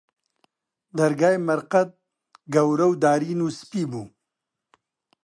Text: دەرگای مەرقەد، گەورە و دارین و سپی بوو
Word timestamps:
دەرگای 0.97 1.37
مەرقەد، 1.47 1.89
گەورە 2.53 2.87
و 2.89 2.93
دارین 3.03 3.39
و 3.43 3.47
سپی 3.59 3.83
بوو 3.91 4.05